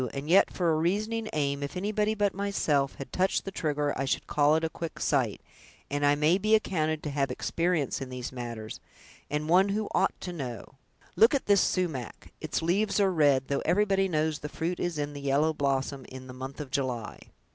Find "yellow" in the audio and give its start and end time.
15.21-15.53